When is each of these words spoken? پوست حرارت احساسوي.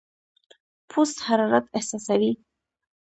پوست 0.89 1.17
حرارت 1.27 1.65
احساسوي. 1.77 2.31